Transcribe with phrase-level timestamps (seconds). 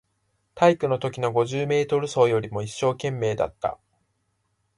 [0.55, 3.77] 体育のときの五十メートル走よりも一生懸命だった